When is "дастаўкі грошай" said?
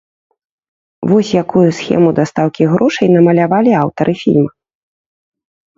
2.21-3.07